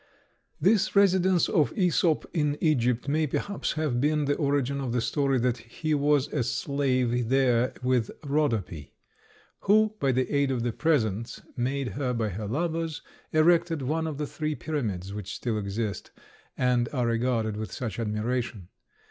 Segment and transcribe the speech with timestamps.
[0.59, 5.37] This residence of Æsop in Egypt may, perhaps, have been the origin of the story
[5.37, 8.89] that he was a slave there with Rhodope,
[9.59, 14.17] who, by the aid of the presents made her by her lovers, erected one of
[14.17, 16.09] the three Pyramids which still exist,
[16.57, 18.69] and are regarded with such admiration.